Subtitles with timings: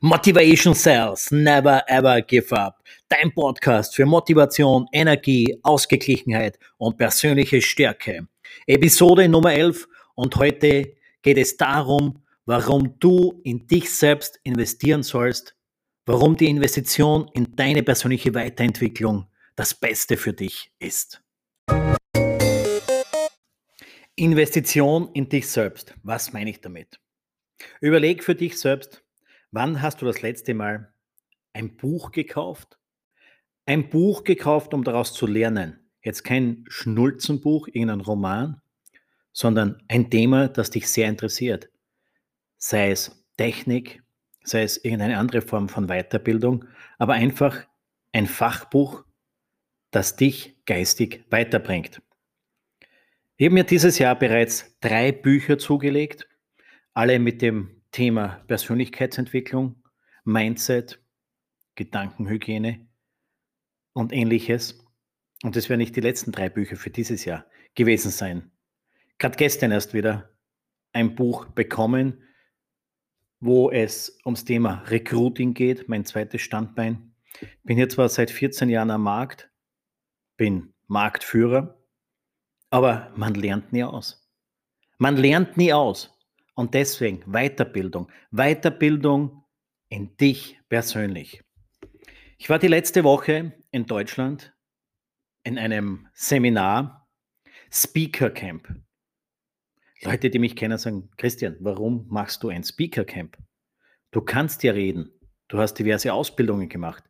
[0.00, 2.84] Motivation Cells, never ever give up.
[3.08, 8.28] Dein Podcast für Motivation, Energie, Ausgeglichenheit und persönliche Stärke.
[8.68, 15.56] Episode Nummer 11 und heute geht es darum, warum du in dich selbst investieren sollst,
[16.06, 19.26] warum die Investition in deine persönliche Weiterentwicklung
[19.56, 21.20] das Beste für dich ist.
[24.14, 25.92] Investition in dich selbst.
[26.04, 27.00] Was meine ich damit?
[27.80, 29.02] Überleg für dich selbst,
[29.50, 30.92] wann hast du das letzte Mal
[31.52, 32.78] ein Buch gekauft?
[33.66, 35.78] Ein Buch gekauft, um daraus zu lernen.
[36.02, 38.62] Jetzt kein Schnulzenbuch, irgendein Roman,
[39.32, 41.70] sondern ein Thema, das dich sehr interessiert.
[42.56, 44.02] Sei es Technik,
[44.42, 46.64] sei es irgendeine andere Form von Weiterbildung,
[46.98, 47.66] aber einfach
[48.12, 49.04] ein Fachbuch,
[49.90, 52.02] das dich geistig weiterbringt.
[53.36, 56.28] Ich habe mir dieses Jahr bereits drei Bücher zugelegt,
[56.94, 59.82] alle mit dem Thema Persönlichkeitsentwicklung,
[60.24, 61.02] Mindset,
[61.74, 62.86] Gedankenhygiene
[63.92, 64.84] und ähnliches.
[65.42, 68.50] Und das werden nicht die letzten drei Bücher für dieses Jahr gewesen sein.
[69.18, 70.30] Gerade gestern erst wieder
[70.92, 72.22] ein Buch bekommen,
[73.40, 77.14] wo es ums Thema Recruiting geht, mein zweites Standbein.
[77.62, 79.50] Bin hier zwar seit 14 Jahren am Markt,
[80.36, 81.80] bin Marktführer,
[82.70, 84.28] aber man lernt nie aus.
[84.98, 86.17] Man lernt nie aus.
[86.58, 88.10] Und deswegen Weiterbildung.
[88.32, 89.44] Weiterbildung
[89.88, 91.40] in dich persönlich.
[92.36, 94.52] Ich war die letzte Woche in Deutschland
[95.44, 97.08] in einem Seminar,
[97.70, 98.74] Speaker Camp.
[100.02, 103.38] Leute, die mich kennen, sagen, Christian, warum machst du ein Speaker Camp?
[104.10, 105.12] Du kannst ja reden.
[105.46, 107.04] Du hast diverse Ausbildungen gemacht.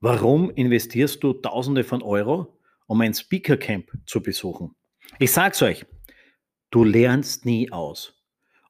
[0.00, 4.74] Warum investierst du Tausende von Euro um ein Speaker Camp zu besuchen.
[5.18, 5.86] Ich sag's euch,
[6.70, 8.17] du lernst nie aus.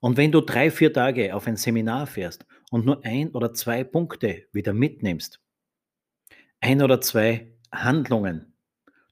[0.01, 3.83] Und wenn du drei, vier Tage auf ein Seminar fährst und nur ein oder zwei
[3.85, 5.41] Punkte wieder mitnimmst,
[6.61, 8.55] ein oder zwei Handlungen,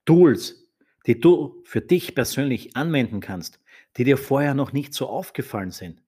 [0.04, 0.70] Tools,
[1.06, 3.60] die du für dich persönlich anwenden kannst,
[3.96, 6.02] die dir vorher noch nicht so aufgefallen sind,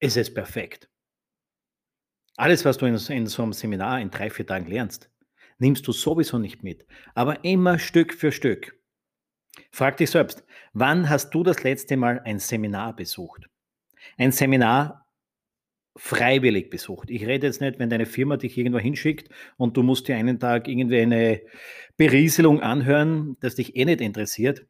[0.00, 0.88] ist es perfekt.
[2.36, 5.10] Alles, was du in, so einem Seminar in drei, vier Tagen lernst,
[5.58, 8.78] nimmst du sowieso nicht mit, aber immer Stück für Stück.
[9.72, 13.48] Frag dich selbst, wann hast du das letzte Mal ein Seminar besucht?
[14.16, 15.06] Ein Seminar
[15.96, 17.10] freiwillig besucht.
[17.10, 20.38] Ich rede jetzt nicht, wenn deine Firma dich irgendwo hinschickt und du musst dir einen
[20.38, 21.42] Tag irgendwie eine
[21.96, 24.66] Berieselung anhören, das dich eh nicht interessiert,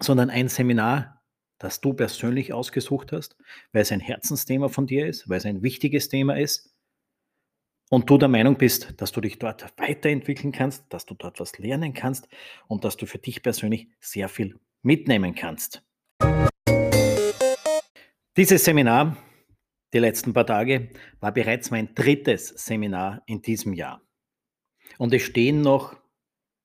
[0.00, 1.22] sondern ein Seminar,
[1.58, 3.36] das du persönlich ausgesucht hast,
[3.72, 6.74] weil es ein Herzensthema von dir ist, weil es ein wichtiges Thema ist
[7.90, 11.58] und du der Meinung bist, dass du dich dort weiterentwickeln kannst, dass du dort was
[11.58, 12.28] lernen kannst
[12.66, 15.83] und dass du für dich persönlich sehr viel mitnehmen kannst.
[18.36, 19.16] Dieses Seminar,
[19.92, 20.90] die letzten paar Tage,
[21.20, 24.02] war bereits mein drittes Seminar in diesem Jahr.
[24.98, 25.96] Und es stehen noch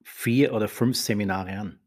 [0.03, 1.79] vier oder fünf Seminare an.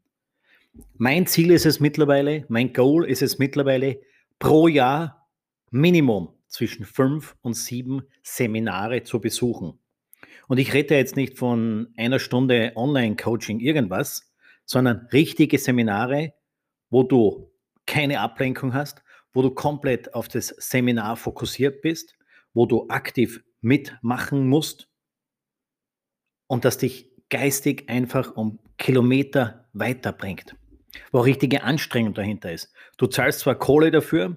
[0.95, 4.01] Mein Ziel ist es mittlerweile, mein Goal ist es mittlerweile,
[4.39, 5.29] pro Jahr
[5.73, 9.81] Minimum zwischen fünf und sieben Seminare zu besuchen.
[10.47, 14.33] Und ich rede jetzt nicht von einer Stunde Online-Coaching irgendwas,
[14.65, 16.35] sondern richtige Seminare,
[16.89, 17.51] wo du
[17.85, 22.17] keine Ablenkung hast, wo du komplett auf das Seminar fokussiert bist,
[22.55, 24.89] wo du aktiv mitmachen musst
[26.47, 30.57] und das dich geistig einfach um Kilometer weiterbringt,
[31.13, 32.75] wo richtige Anstrengung dahinter ist.
[32.99, 34.37] Du zahlst zwar Kohle dafür,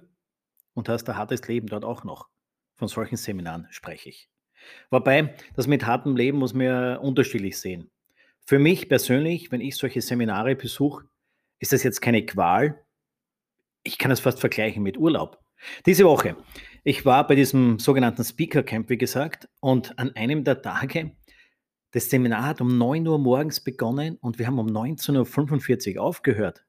[0.76, 2.30] und hast ein hartes Leben dort auch noch.
[2.76, 4.30] Von solchen Seminaren spreche ich.
[4.92, 7.90] Wobei, das mit hartem Leben muss man ja unterschiedlich sehen.
[8.46, 11.06] Für mich persönlich, wenn ich solche Seminare besuche,
[11.60, 12.85] ist das jetzt keine Qual.
[13.86, 15.40] Ich kann es fast vergleichen mit Urlaub.
[15.86, 16.36] Diese Woche,
[16.84, 21.16] ich war bei diesem sogenannten Speaker Camp, wie gesagt, und an einem der Tage,
[21.92, 26.66] das Seminar hat um 9 Uhr morgens begonnen und wir haben um 19.45 Uhr aufgehört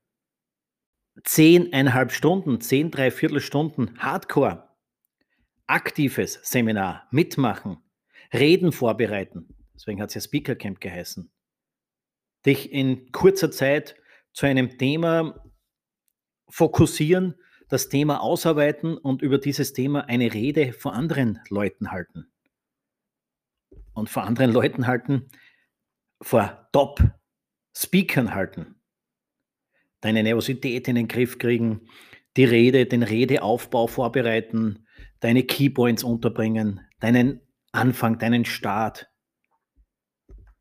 [1.25, 4.69] zehneinhalb Stunden, zehn, dreiviertel Stunden Hardcore,
[5.67, 7.79] aktives Seminar, mitmachen,
[8.32, 9.49] Reden vorbereiten.
[9.75, 11.31] Deswegen hat es ja Speaker Camp geheißen.
[12.44, 13.96] Dich in kurzer Zeit
[14.32, 15.43] zu einem Thema
[16.48, 17.34] fokussieren,
[17.69, 22.32] das Thema ausarbeiten und über dieses Thema eine Rede vor anderen Leuten halten.
[23.93, 25.28] Und vor anderen Leuten halten,
[26.22, 28.76] vor Top-Speakern halten
[30.00, 31.88] deine Nervosität in den Griff kriegen,
[32.37, 34.87] die Rede, den Redeaufbau vorbereiten,
[35.20, 37.40] deine Keypoints unterbringen, deinen
[37.72, 39.08] Anfang, deinen Start,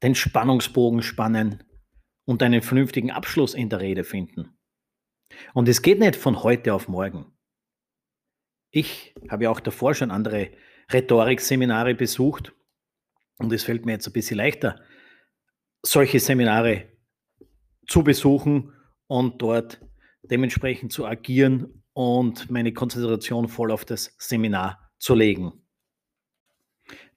[0.02, 1.64] den Spannungsbogen spannen
[2.26, 4.55] und einen vernünftigen Abschluss in der Rede finden.
[5.54, 7.32] Und es geht nicht von heute auf morgen.
[8.72, 10.52] Ich habe ja auch davor schon andere
[10.92, 12.54] Rhetorikseminare besucht
[13.38, 14.82] und es fällt mir jetzt ein bisschen leichter,
[15.82, 16.92] solche Seminare
[17.88, 18.74] zu besuchen
[19.08, 19.82] und dort
[20.24, 25.66] dementsprechend zu agieren und meine Konzentration voll auf das Seminar zu legen.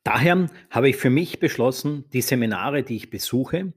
[0.05, 3.73] Daher habe ich für mich beschlossen, die Seminare, die ich besuche,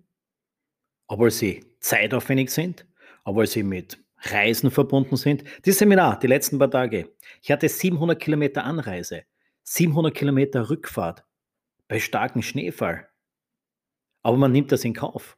[1.07, 2.85] obwohl sie zeitaufwendig sind,
[3.23, 5.43] obwohl sie mit Reisen verbunden sind.
[5.65, 7.09] Die Seminar, die letzten paar Tage.
[7.41, 9.23] Ich hatte 700 Kilometer Anreise,
[9.63, 11.25] 700 Kilometer Rückfahrt
[11.87, 13.07] bei starkem Schneefall.
[14.23, 15.37] Aber man nimmt das in Kauf.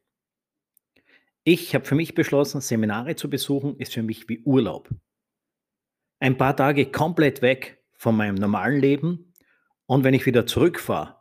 [1.45, 4.89] Ich habe für mich beschlossen, Seminare zu besuchen, ist für mich wie Urlaub.
[6.19, 9.33] Ein paar Tage komplett weg von meinem normalen Leben
[9.85, 11.17] und wenn ich wieder zurückfahre,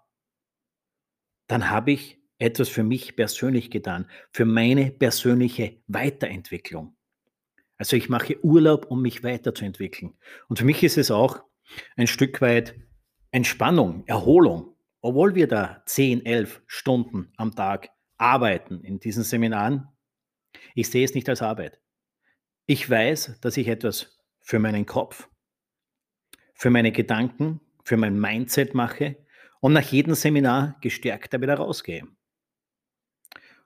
[1.48, 6.96] dann habe ich etwas für mich persönlich getan, für meine persönliche Weiterentwicklung.
[7.82, 10.14] Also ich mache Urlaub, um mich weiterzuentwickeln.
[10.48, 11.42] Und für mich ist es auch
[11.96, 12.76] ein Stück weit
[13.32, 14.76] Entspannung, Erholung.
[15.00, 19.88] Obwohl wir da 10, 11 Stunden am Tag arbeiten in diesen Seminaren,
[20.76, 21.80] ich sehe es nicht als Arbeit.
[22.66, 25.28] Ich weiß, dass ich etwas für meinen Kopf,
[26.54, 29.16] für meine Gedanken, für mein Mindset mache
[29.58, 32.06] und nach jedem Seminar gestärkter wieder rausgehe.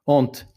[0.05, 0.49] Und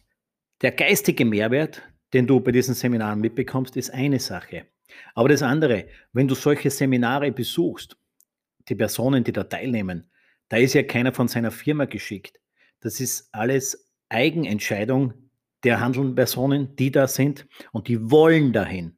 [0.62, 1.84] der geistige Mehrwert,
[2.14, 4.66] den du bei diesen Seminaren mitbekommst, ist eine Sache.
[5.14, 7.98] Aber das andere, wenn du solche Seminare besuchst,
[8.68, 10.10] die Personen, die da teilnehmen,
[10.50, 12.40] da ist ja keiner von seiner Firma geschickt.
[12.80, 15.14] Das ist alles Eigenentscheidung
[15.64, 18.98] der handelnden Personen, die da sind und die wollen dahin.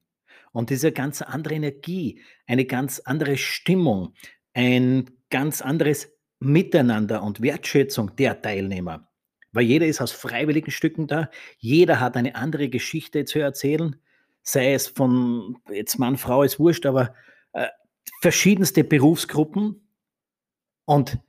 [0.53, 4.13] Und diese ganz andere Energie, eine ganz andere Stimmung,
[4.53, 9.10] ein ganz anderes Miteinander und Wertschätzung der Teilnehmer.
[9.51, 13.97] Weil jeder ist aus freiwilligen Stücken da, jeder hat eine andere Geschichte zu erzählen,
[14.43, 17.13] sei es von jetzt Mann, Frau, ist wurscht, aber
[17.53, 17.67] äh,
[18.21, 19.87] verschiedenste Berufsgruppen.
[20.85, 21.19] Und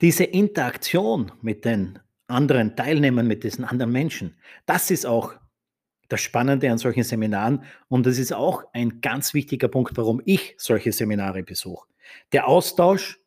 [0.00, 4.36] diese Interaktion mit den anderen Teilnehmern, mit diesen anderen Menschen,
[4.66, 5.34] das ist auch
[6.08, 7.64] das Spannende an solchen Seminaren.
[7.88, 11.86] Und das ist auch ein ganz wichtiger Punkt, warum ich solche Seminare besuche.
[12.32, 13.20] Der Austausch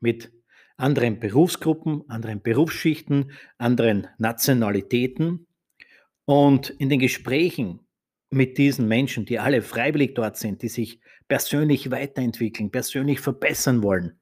[0.00, 0.32] mit
[0.78, 5.46] anderen Berufsgruppen, anderen Berufsschichten, anderen Nationalitäten
[6.24, 7.80] und in den Gesprächen
[8.30, 14.18] mit diesen Menschen, die alle freiwillig dort sind, die sich persönlich weiterentwickeln, persönlich verbessern wollen.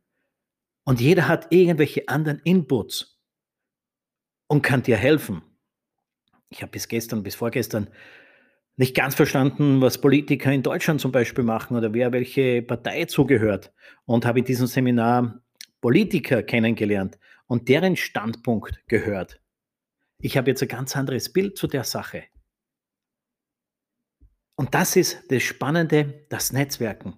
[0.84, 3.20] Und jeder hat irgendwelche anderen Inputs
[4.48, 5.42] und kann dir helfen.
[6.48, 7.90] Ich habe bis gestern, bis vorgestern
[8.76, 13.72] nicht ganz verstanden, was Politiker in Deutschland zum Beispiel machen oder wer welche Partei zugehört.
[14.04, 15.42] Und habe in diesem Seminar
[15.86, 17.16] Politiker kennengelernt
[17.46, 19.40] und deren Standpunkt gehört.
[20.20, 22.24] Ich habe jetzt ein ganz anderes Bild zu der Sache.
[24.56, 27.14] Und das ist das Spannende, das Netzwerken.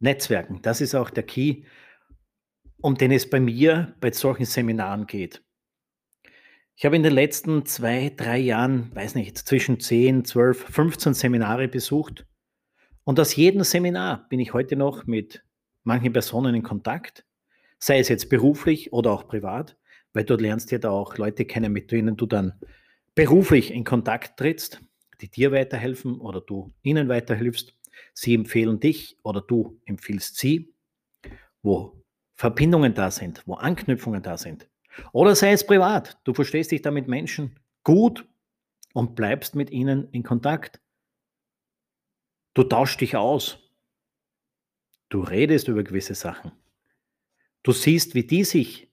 [0.00, 1.62] Netzwerken, das ist auch der Key,
[2.80, 5.40] um den es bei mir bei solchen Seminaren geht.
[6.74, 11.68] Ich habe in den letzten zwei, drei Jahren, weiß nicht, zwischen 10, 12, 15 Seminare
[11.68, 12.26] besucht.
[13.04, 15.44] Und aus jedem Seminar bin ich heute noch mit
[15.84, 17.24] manchen Personen in Kontakt,
[17.82, 19.76] sei es jetzt beruflich oder auch privat,
[20.12, 22.52] weil dort lernst du ja da auch Leute kennen, mit denen du dann
[23.16, 24.80] beruflich in Kontakt trittst,
[25.20, 27.74] die dir weiterhelfen oder du ihnen weiterhilfst.
[28.14, 30.76] Sie empfehlen dich oder du empfiehlst sie,
[31.62, 32.00] wo
[32.34, 34.70] Verbindungen da sind, wo Anknüpfungen da sind.
[35.12, 36.20] Oder sei es privat.
[36.22, 38.28] Du verstehst dich da mit Menschen gut
[38.94, 40.80] und bleibst mit ihnen in Kontakt.
[42.54, 43.58] Du tauschst dich aus.
[45.08, 46.52] Du redest über gewisse Sachen.
[47.62, 48.92] Du siehst, wie die sich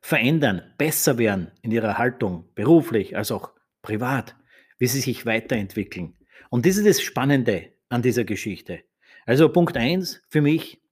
[0.00, 3.52] verändern, besser werden in ihrer Haltung, beruflich als auch
[3.82, 4.36] privat,
[4.78, 6.16] wie sie sich weiterentwickeln.
[6.48, 8.82] Und das ist das Spannende an dieser Geschichte.
[9.26, 10.82] Also Punkt 1 für mich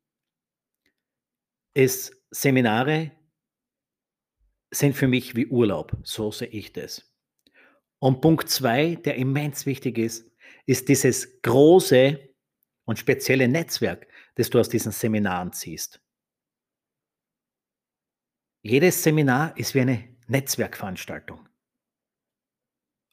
[1.75, 3.13] ist Seminare
[4.71, 5.97] sind für mich wie Urlaub.
[6.03, 7.11] So sehe ich das.
[7.99, 10.31] Und Punkt zwei, der immens wichtig ist,
[10.67, 12.21] ist dieses große
[12.85, 14.07] und spezielle Netzwerk,
[14.37, 16.01] das du aus diesen Seminaren ziehst.
[18.63, 21.49] Jedes Seminar ist wie eine Netzwerkveranstaltung.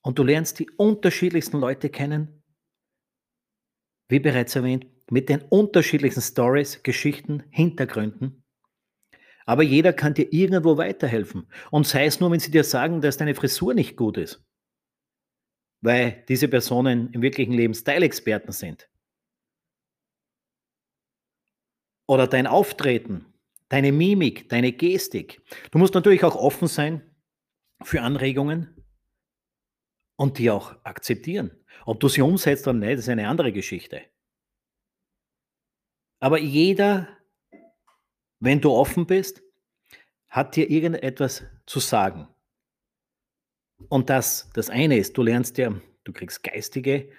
[0.04, 2.44] Und du lernst die unterschiedlichsten Leute kennen,
[4.10, 8.44] wie bereits erwähnt, mit den unterschiedlichsten Stories, Geschichten, Hintergründen.
[9.46, 11.48] Aber jeder kann dir irgendwo weiterhelfen.
[11.70, 14.44] Und sei es nur, wenn sie dir sagen, dass deine Frisur nicht gut ist.
[15.82, 18.90] Weil diese Personen im wirklichen Leben Style-Experten sind.
[22.08, 23.35] Oder dein Auftreten,
[23.69, 25.41] deine Mimik, deine Gestik.
[25.72, 27.01] Du musst natürlich auch offen sein
[27.84, 28.86] für Anregungen
[30.15, 31.51] und die auch akzeptieren.
[31.86, 34.01] Ob du sie umsetzt oder nicht, ist eine andere Geschichte.
[36.19, 37.15] Aber jeder
[38.39, 39.41] wenn du offen bist,
[40.27, 42.27] hat dir irgendetwas zu sagen.
[43.89, 47.10] Und das, das eine ist, du lernst ja, du kriegst geistige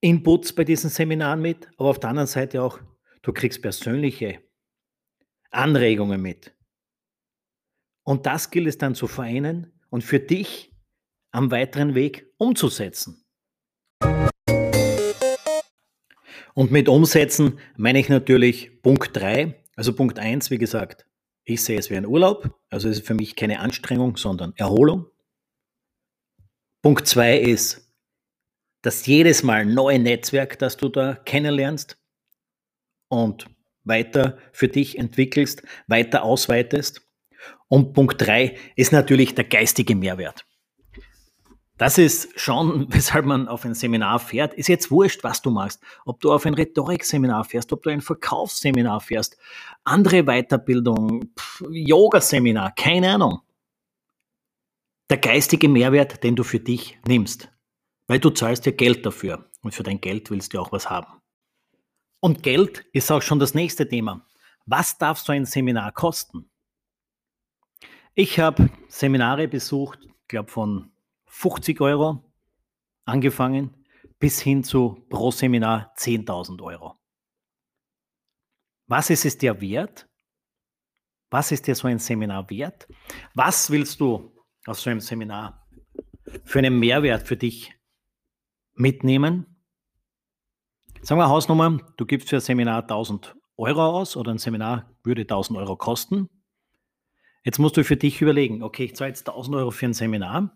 [0.00, 2.80] Inputs bei diesen Seminaren mit, aber auf der anderen Seite auch,
[3.22, 4.40] du kriegst persönliche
[5.56, 6.54] Anregungen mit.
[8.04, 10.72] Und das gilt es dann zu vereinen und für dich
[11.32, 13.24] am weiteren Weg umzusetzen.
[16.54, 19.62] Und mit umsetzen meine ich natürlich Punkt 3.
[19.74, 21.06] Also Punkt 1, wie gesagt,
[21.44, 22.58] ich sehe es wie ein Urlaub.
[22.70, 25.06] Also es ist für mich keine Anstrengung, sondern Erholung.
[26.82, 27.92] Punkt 2 ist
[28.82, 31.98] das jedes Mal neue Netzwerk, das du da kennenlernst
[33.08, 33.48] und
[33.86, 37.02] weiter für dich entwickelst, weiter ausweitest.
[37.68, 40.44] Und Punkt 3 ist natürlich der geistige Mehrwert.
[41.78, 44.54] Das ist schon, weshalb man auf ein Seminar fährt.
[44.54, 45.82] Ist jetzt wurscht, was du machst.
[46.04, 49.36] Ob du auf ein Rhetorikseminar fährst, ob du ein Verkaufsseminar fährst,
[49.84, 51.32] andere Weiterbildung,
[51.68, 53.40] Yoga-Seminar, keine Ahnung.
[55.10, 57.48] Der geistige Mehrwert, den du für dich nimmst.
[58.08, 59.50] Weil du zahlst ja Geld dafür.
[59.62, 61.06] Und für dein Geld willst du auch was haben.
[62.26, 64.26] Und Geld ist auch schon das nächste Thema.
[64.64, 66.50] Was darf so ein Seminar kosten?
[68.14, 70.90] Ich habe Seminare besucht, ich glaube von
[71.26, 72.24] 50 Euro
[73.04, 73.86] angefangen
[74.18, 76.96] bis hin zu pro Seminar 10.000 Euro.
[78.88, 80.08] Was ist es dir wert?
[81.30, 82.88] Was ist dir so ein Seminar wert?
[83.34, 85.64] Was willst du aus so einem Seminar
[86.42, 87.72] für einen Mehrwert für dich
[88.74, 89.55] mitnehmen?
[91.06, 95.22] Sagen wir Hausnummer, du gibst für ein Seminar 1000 Euro aus oder ein Seminar würde
[95.22, 96.28] 1000 Euro kosten.
[97.44, 100.50] Jetzt musst du für dich überlegen, okay, ich zahle jetzt 1000 Euro für ein Seminar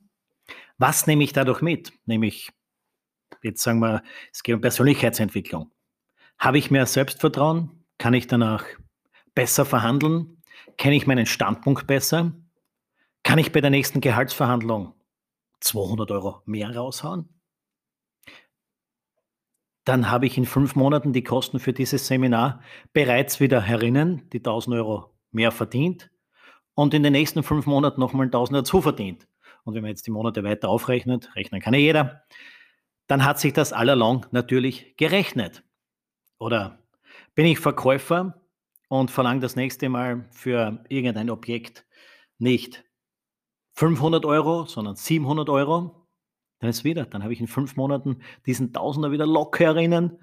[0.79, 1.93] was nehme ich dadurch mit?
[2.07, 2.51] Nämlich,
[3.43, 4.03] jetzt sagen wir,
[4.33, 5.71] es geht um Persönlichkeitsentwicklung.
[6.39, 7.85] Habe ich mehr Selbstvertrauen?
[7.99, 8.65] Kann ich danach
[9.35, 10.43] besser verhandeln?
[10.79, 12.33] Kenne ich meinen Standpunkt besser?
[13.23, 14.95] Kann ich bei der nächsten Gehaltsverhandlung
[15.61, 17.29] 200 Euro mehr raushauen?
[19.85, 24.39] Dann habe ich in fünf Monaten die Kosten für dieses Seminar bereits wieder herinnen, die
[24.39, 26.11] 1000 Euro mehr verdient
[26.75, 29.27] und in den nächsten fünf Monaten nochmal 1000 dazu verdient.
[29.65, 32.23] Und wenn man jetzt die Monate weiter aufrechnet, rechnen kann ja jeder,
[33.07, 35.65] dann hat sich das allalong natürlich gerechnet.
[36.39, 36.79] Oder
[37.35, 38.41] bin ich Verkäufer
[38.89, 41.87] und verlange das nächste Mal für irgendein Objekt
[42.39, 42.85] nicht
[43.75, 46.00] 500 Euro, sondern 700 Euro,
[46.61, 50.19] dann ist wieder, dann habe ich in fünf Monaten diesen Tausender wieder locker erinnern,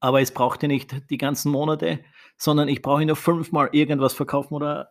[0.00, 2.00] aber es braucht ja nicht die ganzen Monate,
[2.36, 4.90] sondern ich brauche nur fünfmal irgendwas verkaufen oder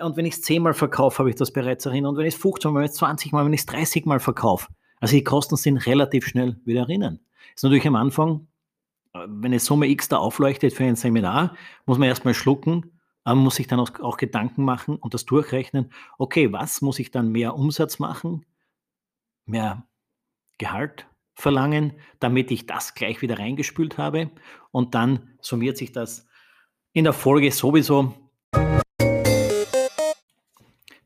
[0.00, 2.10] und wenn ich es zehnmal verkaufe, habe ich das bereits erinnert.
[2.10, 4.06] Und wenn ich es 15 Mal, wenn ich es 20 Mal, wenn ich es 30
[4.06, 4.68] Mal verkaufe.
[4.98, 7.20] Also die Kosten sind relativ schnell wieder erinnern.
[7.54, 8.48] Ist natürlich am Anfang,
[9.12, 11.54] wenn eine Summe X da aufleuchtet für ein Seminar,
[11.86, 15.92] muss man erstmal schlucken, aber muss sich dann auch Gedanken machen und das durchrechnen.
[16.18, 18.44] Okay, was muss ich dann mehr Umsatz machen,
[19.46, 19.86] mehr
[20.58, 24.30] Gehalt verlangen, damit ich das gleich wieder reingespült habe
[24.70, 26.26] und dann summiert sich das
[26.92, 28.14] in der Folge sowieso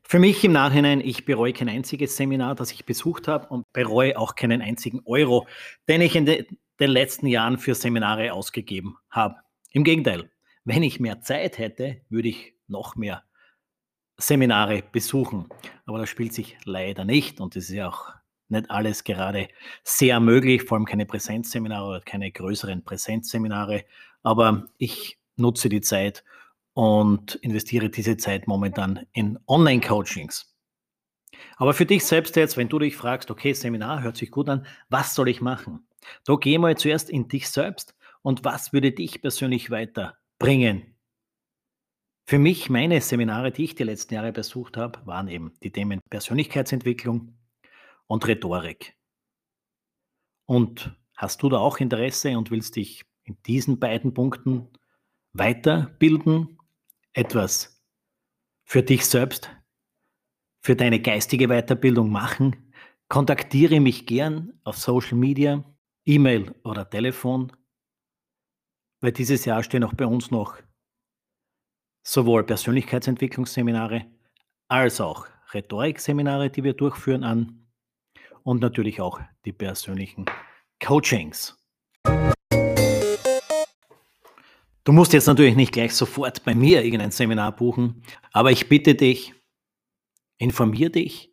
[0.09, 4.17] für mich im Nachhinein, ich bereue kein einziges Seminar, das ich besucht habe und bereue
[4.17, 5.47] auch keinen einzigen Euro,
[5.87, 6.47] den ich in de,
[6.79, 9.35] den letzten Jahren für Seminare ausgegeben habe.
[9.69, 10.31] Im Gegenteil,
[10.63, 13.23] wenn ich mehr Zeit hätte, würde ich noch mehr
[14.17, 15.47] Seminare besuchen.
[15.85, 18.11] Aber das spielt sich leider nicht und es ist ja auch
[18.49, 19.47] nicht alles gerade
[19.83, 23.85] sehr möglich, vor allem keine Präsenzseminare oder keine größeren Präsenzseminare.
[24.23, 26.23] Aber ich nutze die Zeit,
[26.79, 30.55] und investiere diese Zeit momentan in Online-Coachings.
[31.57, 34.65] Aber für dich selbst jetzt, wenn du dich fragst, okay, Seminar hört sich gut an,
[34.87, 35.85] was soll ich machen?
[36.23, 40.95] Da geh mal zuerst in dich selbst und was würde dich persönlich weiterbringen?
[42.25, 45.99] Für mich, meine Seminare, die ich die letzten Jahre besucht habe, waren eben die Themen
[46.09, 47.33] Persönlichkeitsentwicklung
[48.09, 48.97] und Rhetorik.
[50.45, 54.67] Und hast du da auch Interesse und willst dich in diesen beiden Punkten
[55.33, 56.57] weiterbilden?
[57.13, 57.81] Etwas
[58.65, 59.49] für dich selbst,
[60.61, 62.73] für deine geistige Weiterbildung machen,
[63.07, 65.63] kontaktiere mich gern auf Social Media,
[66.05, 67.51] E-Mail oder Telefon,
[69.01, 70.57] weil dieses Jahr stehen auch bei uns noch
[72.03, 74.05] sowohl Persönlichkeitsentwicklungsseminare
[74.67, 77.68] als auch Rhetorikseminare, die wir durchführen an
[78.49, 80.25] und natürlich auch die persönlichen
[80.83, 81.55] Coachings.
[84.83, 88.01] Du musst jetzt natürlich nicht gleich sofort bei mir irgendein Seminar buchen,
[88.31, 89.35] aber ich bitte dich,
[90.39, 91.31] informier dich,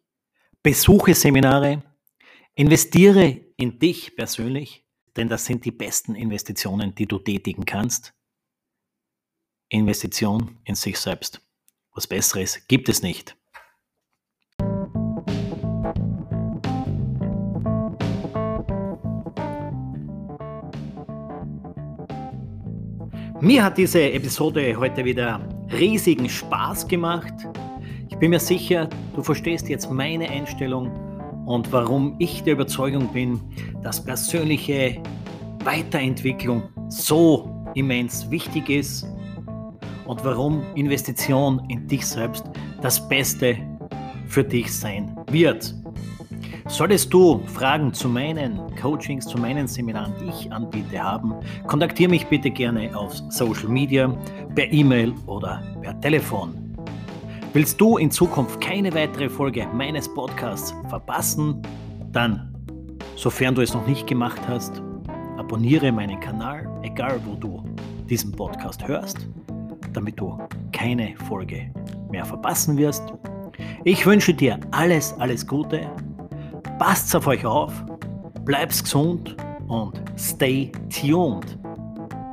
[0.63, 1.83] besuche Seminare,
[2.55, 4.85] investiere in dich persönlich,
[5.17, 8.13] denn das sind die besten Investitionen, die du tätigen kannst.
[9.71, 11.41] Investition in sich selbst.
[11.95, 13.39] Was Besseres gibt es nicht.
[23.43, 27.35] Mir hat diese Episode heute wieder riesigen Spaß gemacht.
[28.09, 30.91] Ich bin mir sicher, du verstehst jetzt meine Einstellung
[31.45, 33.39] und warum ich der Überzeugung bin,
[33.83, 35.03] dass persönliche
[35.65, 39.07] Weiterentwicklung so immens wichtig ist
[40.07, 42.47] und warum Investition in dich selbst
[42.81, 43.59] das Beste
[44.29, 45.75] für dich sein wird.
[46.69, 51.33] Solltest du Fragen zu meinen Coachings, zu meinen Seminaren, die ich anbiete, haben,
[51.69, 54.09] kontaktiere mich bitte gerne auf Social Media,
[54.57, 56.77] per E-Mail oder per Telefon.
[57.53, 61.63] Willst du in Zukunft keine weitere Folge meines Podcasts verpassen?
[62.11, 62.53] Dann,
[63.15, 64.83] sofern du es noch nicht gemacht hast,
[65.39, 67.63] abonniere meinen Kanal, egal wo du
[68.11, 69.29] diesen Podcast hörst,
[69.93, 70.37] damit du
[70.73, 71.71] keine Folge
[72.11, 73.15] mehr verpassen wirst.
[73.85, 75.89] Ich wünsche dir alles, alles Gute
[76.79, 77.73] Passt auf euch auf,
[78.45, 79.35] bleibt gesund
[79.67, 81.59] und stay tuned.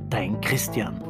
[0.10, 1.03] Dein Christian.